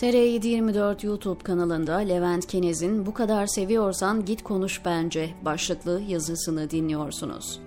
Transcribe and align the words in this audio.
TR724 0.00 1.06
YouTube 1.06 1.42
kanalında 1.44 1.96
Levent 1.96 2.46
Kenez'in 2.46 3.06
Bu 3.06 3.14
kadar 3.14 3.46
seviyorsan 3.46 4.24
git 4.24 4.42
konuş 4.42 4.80
bence 4.84 5.30
başlıklı 5.44 6.02
yazısını 6.08 6.70
dinliyorsunuz. 6.70 7.60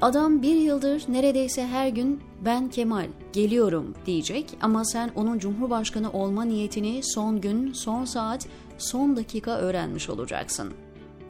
Adam 0.00 0.42
bir 0.42 0.54
yıldır 0.54 1.02
neredeyse 1.08 1.66
her 1.66 1.88
gün 1.88 2.20
ben 2.44 2.70
Kemal 2.70 3.06
geliyorum 3.32 3.94
diyecek 4.06 4.50
ama 4.60 4.84
sen 4.84 5.10
onun 5.14 5.38
Cumhurbaşkanı 5.38 6.12
olma 6.12 6.44
niyetini 6.44 7.00
son 7.02 7.40
gün, 7.40 7.72
son 7.72 8.04
saat, 8.04 8.46
son 8.78 9.16
dakika 9.16 9.58
öğrenmiş 9.58 10.10
olacaksın. 10.10 10.72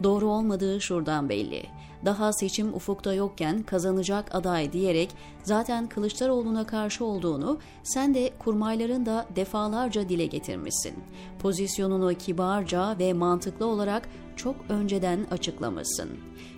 Doğru 0.03 0.27
olmadığı 0.27 0.81
şuradan 0.81 1.29
belli. 1.29 1.63
Daha 2.05 2.33
seçim 2.33 2.75
ufukta 2.75 3.15
yokken 3.15 3.63
kazanacak 3.63 4.35
aday 4.35 4.73
diyerek 4.73 5.11
zaten 5.43 5.89
Kılıçdaroğlu'na 5.89 6.67
karşı 6.67 7.05
olduğunu 7.05 7.59
sen 7.83 8.15
de 8.15 8.31
kurmayların 8.39 9.07
da 9.07 9.27
defalarca 9.37 10.09
dile 10.09 10.27
getirmişsin. 10.27 10.95
Pozisyonunu 11.39 12.15
kibarca 12.15 12.99
ve 12.99 13.13
mantıklı 13.13 13.67
olarak 13.67 14.09
çok 14.37 14.57
önceden 14.69 15.27
açıklamışsın. 15.31 16.11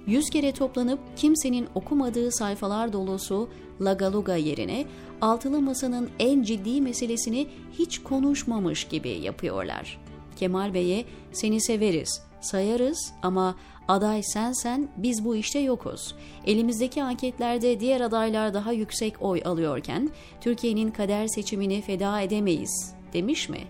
Yüz 0.06 0.30
kere 0.30 0.52
toplanıp 0.52 1.00
kimsenin 1.16 1.68
okumadığı 1.74 2.32
sayfalar 2.32 2.92
dolusu 2.92 3.48
lagaluga 3.80 4.36
yerine 4.36 4.86
altılı 5.20 5.60
masanın 5.60 6.10
en 6.18 6.42
ciddi 6.42 6.80
meselesini 6.80 7.46
hiç 7.78 8.02
konuşmamış 8.02 8.84
gibi 8.84 9.08
yapıyorlar. 9.08 10.03
Kemal 10.36 10.74
Bey'e 10.74 11.04
seni 11.32 11.60
severiz, 11.60 12.22
sayarız 12.40 13.12
ama 13.22 13.56
aday 13.88 14.22
sensen 14.22 14.88
biz 14.96 15.24
bu 15.24 15.36
işte 15.36 15.58
yokuz. 15.58 16.14
Elimizdeki 16.46 17.02
anketlerde 17.02 17.80
diğer 17.80 18.00
adaylar 18.00 18.54
daha 18.54 18.72
yüksek 18.72 19.22
oy 19.22 19.42
alıyorken 19.44 20.10
Türkiye'nin 20.40 20.90
kader 20.90 21.26
seçimini 21.26 21.82
feda 21.82 22.20
edemeyiz 22.20 22.94
demiş 23.12 23.48
mi? 23.48 23.60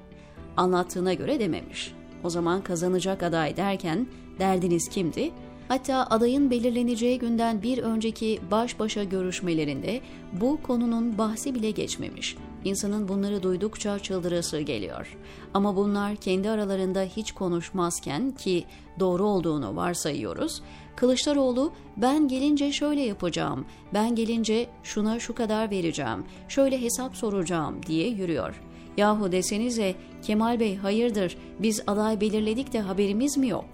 Anlattığına 0.56 1.14
göre 1.14 1.40
dememiş. 1.40 1.92
O 2.24 2.30
zaman 2.30 2.62
kazanacak 2.62 3.22
aday 3.22 3.56
derken 3.56 4.06
derdiniz 4.38 4.88
kimdi? 4.88 5.30
Hatta 5.68 6.06
adayın 6.10 6.50
belirleneceği 6.50 7.18
günden 7.18 7.62
bir 7.62 7.78
önceki 7.78 8.40
baş 8.50 8.78
başa 8.78 9.04
görüşmelerinde 9.04 10.00
bu 10.32 10.62
konunun 10.62 11.18
bahsi 11.18 11.54
bile 11.54 11.70
geçmemiş. 11.70 12.36
İnsanın 12.64 13.08
bunları 13.08 13.42
duydukça 13.42 13.98
çıldırası 13.98 14.60
geliyor. 14.60 15.16
Ama 15.54 15.76
bunlar 15.76 16.16
kendi 16.16 16.50
aralarında 16.50 17.02
hiç 17.02 17.32
konuşmazken 17.32 18.30
ki 18.30 18.64
doğru 19.00 19.24
olduğunu 19.24 19.76
varsayıyoruz. 19.76 20.62
Kılıçdaroğlu 20.96 21.72
ben 21.96 22.28
gelince 22.28 22.72
şöyle 22.72 23.00
yapacağım, 23.00 23.66
ben 23.94 24.14
gelince 24.14 24.66
şuna 24.82 25.20
şu 25.20 25.34
kadar 25.34 25.70
vereceğim, 25.70 26.24
şöyle 26.48 26.80
hesap 26.80 27.16
soracağım 27.16 27.80
diye 27.86 28.08
yürüyor. 28.08 28.60
Yahu 28.96 29.32
desenize 29.32 29.94
Kemal 30.22 30.60
Bey 30.60 30.76
hayırdır 30.76 31.36
biz 31.58 31.82
aday 31.86 32.20
belirledik 32.20 32.72
de 32.72 32.80
haberimiz 32.80 33.36
mi 33.36 33.48
yok? 33.48 33.64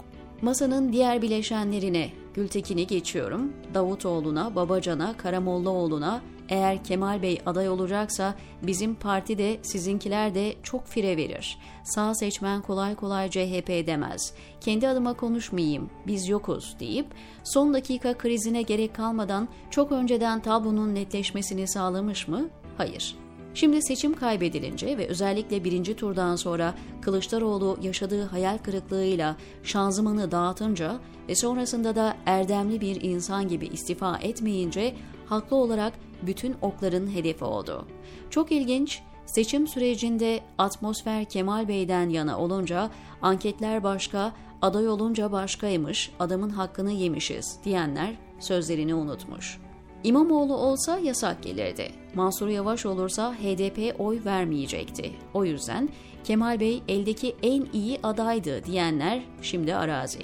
Masanın 0.41 0.93
diğer 0.93 1.21
bileşenlerine 1.21 2.09
Gültekin'i 2.33 2.87
geçiyorum. 2.87 3.53
Davutoğlu'na, 3.73 4.55
Babacan'a, 4.55 5.17
Karamollaoğlu'na 5.17 6.21
eğer 6.51 6.83
Kemal 6.83 7.21
Bey 7.21 7.41
aday 7.45 7.69
olacaksa 7.69 8.35
bizim 8.61 8.95
parti 8.95 9.37
de 9.37 9.57
sizinkiler 9.61 10.35
de 10.35 10.55
çok 10.63 10.87
fire 10.87 11.17
verir. 11.17 11.57
Sağ 11.83 12.15
seçmen 12.15 12.61
kolay 12.61 12.95
kolay 12.95 13.29
CHP 13.29 13.87
demez. 13.87 14.33
Kendi 14.61 14.87
adıma 14.87 15.13
konuşmayayım, 15.13 15.89
biz 16.07 16.29
yokuz 16.29 16.75
deyip 16.79 17.05
son 17.43 17.73
dakika 17.73 18.17
krizine 18.17 18.61
gerek 18.61 18.95
kalmadan 18.95 19.47
çok 19.69 19.91
önceden 19.91 20.39
tablonun 20.39 20.95
netleşmesini 20.95 21.67
sağlamış 21.67 22.27
mı? 22.27 22.49
Hayır. 22.77 23.15
Şimdi 23.53 23.81
seçim 23.81 24.13
kaybedilince 24.13 24.97
ve 24.97 25.07
özellikle 25.07 25.63
birinci 25.63 25.95
turdan 25.95 26.35
sonra 26.35 26.73
Kılıçdaroğlu 27.01 27.77
yaşadığı 27.81 28.25
hayal 28.25 28.57
kırıklığıyla 28.57 29.35
şanzımanı 29.63 30.31
dağıtınca 30.31 30.99
ve 31.29 31.35
sonrasında 31.35 31.95
da 31.95 32.17
erdemli 32.25 32.81
bir 32.81 33.01
insan 33.01 33.47
gibi 33.47 33.67
istifa 33.67 34.17
etmeyince 34.17 34.95
haklı 35.31 35.55
olarak 35.55 35.93
bütün 36.21 36.55
okların 36.61 37.15
hedefi 37.15 37.43
oldu. 37.43 37.87
Çok 38.29 38.51
ilginç, 38.51 39.01
seçim 39.25 39.67
sürecinde 39.67 40.39
atmosfer 40.57 41.25
Kemal 41.25 41.67
Bey'den 41.67 42.09
yana 42.09 42.39
olunca 42.39 42.89
anketler 43.21 43.83
başka, 43.83 44.33
aday 44.61 44.87
olunca 44.87 45.31
başkaymış, 45.31 46.11
adamın 46.19 46.49
hakkını 46.49 46.91
yemişiz 46.91 47.59
diyenler 47.63 48.15
sözlerini 48.39 48.95
unutmuş. 48.95 49.57
İmamoğlu 50.03 50.55
olsa 50.55 50.99
yasak 50.99 51.43
gelirdi. 51.43 51.91
Mansur 52.15 52.47
Yavaş 52.47 52.85
olursa 52.85 53.33
HDP 53.33 53.99
oy 53.99 54.19
vermeyecekti. 54.25 55.11
O 55.33 55.45
yüzden 55.45 55.89
Kemal 56.23 56.59
Bey 56.59 56.83
eldeki 56.87 57.35
en 57.43 57.67
iyi 57.73 57.99
adaydı 58.03 58.63
diyenler 58.63 59.21
şimdi 59.41 59.75
arazi. 59.75 60.23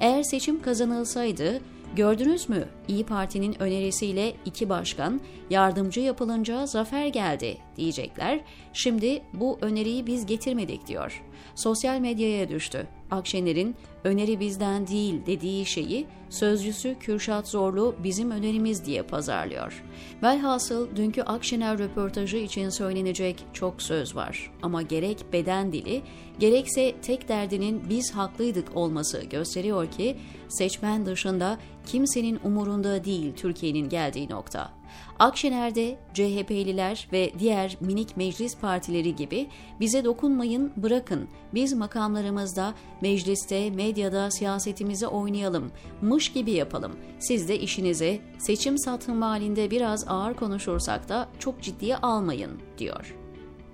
Eğer 0.00 0.22
seçim 0.22 0.62
kazanılsaydı 0.62 1.60
Gördünüz 1.96 2.48
mü? 2.48 2.68
İyi 2.92 3.04
Parti'nin 3.04 3.62
önerisiyle 3.62 4.34
iki 4.44 4.68
başkan 4.68 5.20
yardımcı 5.50 6.00
yapılınca 6.00 6.66
zafer 6.66 7.06
geldi 7.06 7.58
diyecekler. 7.76 8.40
Şimdi 8.72 9.22
bu 9.32 9.58
öneriyi 9.60 10.06
biz 10.06 10.26
getirmedik 10.26 10.86
diyor. 10.86 11.22
Sosyal 11.54 11.98
medyaya 11.98 12.48
düştü. 12.48 12.86
Akşener'in 13.10 13.76
öneri 14.04 14.40
bizden 14.40 14.86
değil 14.86 15.26
dediği 15.26 15.66
şeyi 15.66 16.06
sözcüsü 16.30 16.96
Kürşat 17.00 17.48
Zorlu 17.48 17.94
bizim 18.04 18.30
önerimiz 18.30 18.84
diye 18.86 19.02
pazarlıyor. 19.02 19.84
Velhasıl 20.22 20.96
dünkü 20.96 21.22
Akşener 21.22 21.78
röportajı 21.78 22.36
için 22.36 22.68
söylenecek 22.68 23.44
çok 23.52 23.82
söz 23.82 24.16
var. 24.16 24.50
Ama 24.62 24.82
gerek 24.82 25.24
beden 25.32 25.72
dili 25.72 26.02
gerekse 26.38 26.94
tek 27.02 27.28
derdinin 27.28 27.82
biz 27.88 28.14
haklıydık 28.14 28.76
olması 28.76 29.24
gösteriyor 29.24 29.90
ki 29.90 30.16
seçmen 30.48 31.06
dışında 31.06 31.58
kimsenin 31.86 32.40
umurunda 32.44 32.81
değil 32.84 33.32
Türkiye'nin 33.36 33.88
geldiği 33.88 34.30
nokta. 34.30 34.70
Akşener'de 35.18 35.98
CHP'liler 36.14 37.08
ve 37.12 37.32
diğer 37.38 37.76
minik 37.80 38.16
meclis 38.16 38.56
partileri 38.56 39.16
gibi 39.16 39.48
bize 39.80 40.04
dokunmayın 40.04 40.72
bırakın 40.76 41.28
biz 41.54 41.72
makamlarımızda 41.72 42.74
mecliste 43.00 43.70
medyada 43.70 44.30
siyasetimizi 44.30 45.06
oynayalım 45.06 45.72
mış 46.02 46.32
gibi 46.32 46.50
yapalım 46.50 46.92
siz 47.18 47.48
de 47.48 47.58
işinize 47.58 48.20
seçim 48.38 48.78
satım 48.78 49.22
halinde 49.22 49.70
biraz 49.70 50.08
ağır 50.08 50.34
konuşursak 50.34 51.08
da 51.08 51.28
çok 51.38 51.62
ciddiye 51.62 51.96
almayın 51.96 52.60
diyor. 52.78 53.16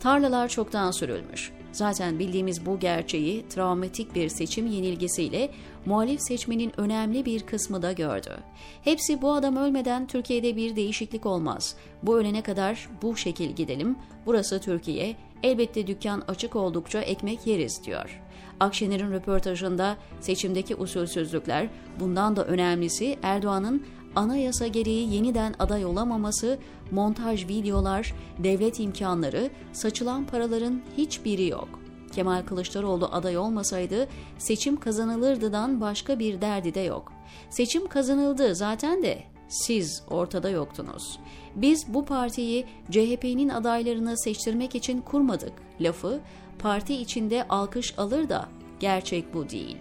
Tarlalar 0.00 0.48
çoktan 0.48 0.90
sürülmüş. 0.90 1.57
Zaten 1.72 2.18
bildiğimiz 2.18 2.66
bu 2.66 2.78
gerçeği 2.78 3.48
travmatik 3.48 4.14
bir 4.14 4.28
seçim 4.28 4.66
yenilgisiyle 4.66 5.50
muhalif 5.86 6.20
seçmenin 6.20 6.72
önemli 6.80 7.24
bir 7.24 7.40
kısmı 7.40 7.82
da 7.82 7.92
gördü. 7.92 8.36
Hepsi 8.84 9.22
bu 9.22 9.32
adam 9.32 9.56
ölmeden 9.56 10.06
Türkiye'de 10.06 10.56
bir 10.56 10.76
değişiklik 10.76 11.26
olmaz. 11.26 11.76
Bu 12.02 12.18
ölene 12.18 12.42
kadar 12.42 12.88
bu 13.02 13.16
şekil 13.16 13.50
gidelim. 13.50 13.96
Burası 14.26 14.60
Türkiye. 14.60 15.16
Elbette 15.42 15.86
dükkan 15.86 16.22
açık 16.28 16.56
oldukça 16.56 17.00
ekmek 17.00 17.46
yeriz 17.46 17.84
diyor. 17.84 18.20
Akşener'in 18.60 19.12
röportajında 19.12 19.96
seçimdeki 20.20 20.76
usulsüzlükler, 20.76 21.68
bundan 22.00 22.36
da 22.36 22.44
önemlisi 22.44 23.18
Erdoğan'ın 23.22 23.86
anayasa 24.18 24.66
gereği 24.66 25.14
yeniden 25.14 25.54
aday 25.58 25.84
olamaması, 25.84 26.58
montaj 26.90 27.48
videolar, 27.48 28.14
devlet 28.38 28.80
imkanları, 28.80 29.50
saçılan 29.72 30.26
paraların 30.26 30.80
hiçbiri 30.96 31.46
yok. 31.46 31.68
Kemal 32.12 32.42
Kılıçdaroğlu 32.42 33.08
aday 33.12 33.38
olmasaydı 33.38 34.08
seçim 34.38 34.76
kazanılırdıdan 34.76 35.80
başka 35.80 36.18
bir 36.18 36.40
derdi 36.40 36.74
de 36.74 36.80
yok. 36.80 37.12
Seçim 37.50 37.86
kazanıldı 37.86 38.54
zaten 38.54 39.02
de 39.02 39.22
siz 39.48 40.02
ortada 40.10 40.50
yoktunuz. 40.50 41.18
Biz 41.56 41.94
bu 41.94 42.04
partiyi 42.04 42.64
CHP'nin 42.90 43.48
adaylarını 43.48 44.18
seçtirmek 44.18 44.74
için 44.74 45.00
kurmadık 45.00 45.52
lafı 45.80 46.20
parti 46.58 46.94
içinde 46.94 47.48
alkış 47.48 47.98
alır 47.98 48.28
da 48.28 48.48
gerçek 48.80 49.34
bu 49.34 49.50
değil. 49.50 49.76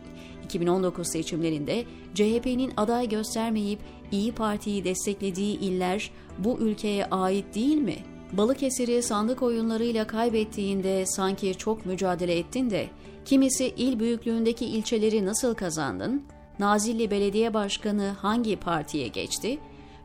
2019 0.48 1.08
seçimlerinde 1.08 1.86
CHP'nin 2.14 2.72
aday 2.78 3.10
göstermeyip 3.10 3.80
İyi 4.12 4.32
Parti'yi 4.32 4.84
desteklediği 4.84 5.60
iller 5.60 6.12
bu 6.38 6.58
ülkeye 6.60 7.06
ait 7.06 7.56
değil 7.56 7.78
mi? 7.78 7.96
Balıkesir'i 8.34 9.04
sandık 9.04 9.42
oyunlarıyla 9.42 10.08
kaybettiğinde 10.08 11.06
sanki 11.06 11.56
çok 11.58 11.86
mücadele 11.86 12.38
ettin 12.38 12.70
de 12.70 12.88
kimisi 13.26 13.74
il 13.78 14.00
büyüklüğündeki 14.00 14.66
ilçeleri 14.66 15.26
nasıl 15.26 15.56
kazandın? 15.56 16.24
Nazilli 16.60 17.12
Belediye 17.12 17.54
Başkanı 17.54 18.16
hangi 18.22 18.56
partiye 18.56 19.08
geçti? 19.08 19.58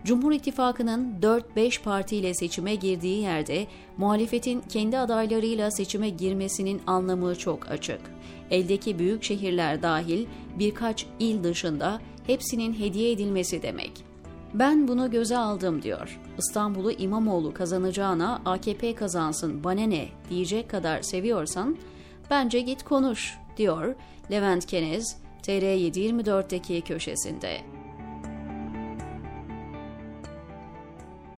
Cumhur 0.05 0.33
İttifakı'nın 0.33 1.21
4-5 1.23 1.83
partiyle 1.83 2.35
seçime 2.35 2.75
girdiği 2.75 3.23
yerde 3.23 3.67
muhalefetin 3.97 4.61
kendi 4.61 4.99
adaylarıyla 4.99 5.71
seçime 5.71 6.09
girmesinin 6.09 6.83
anlamı 6.87 7.39
çok 7.39 7.71
açık. 7.71 8.01
Eldeki 8.51 8.99
büyük 8.99 9.23
şehirler 9.23 9.83
dahil 9.83 10.27
birkaç 10.59 11.07
il 11.19 11.45
dışında 11.45 12.01
hepsinin 12.27 12.75
hediye 12.75 13.13
edilmesi 13.13 13.63
demek. 13.63 14.05
Ben 14.55 14.89
bunu 14.89 15.11
göze 15.11 15.37
aldım 15.37 15.83
diyor. 15.83 16.21
İstanbul'u 16.39 16.93
İmamoğlu 16.93 17.55
kazanacağına 17.55 18.43
AKP 18.45 18.95
kazansın 18.95 19.65
bana 19.65 19.83
ne 19.83 20.09
diyecek 20.31 20.71
kadar 20.71 21.03
seviyorsan 21.03 21.77
bence 22.31 22.61
git 22.61 22.83
konuş 22.83 23.35
diyor 23.57 23.95
Levent 24.31 24.67
Kenez 24.67 25.17
TR724'deki 25.43 26.81
köşesinde. 26.81 27.82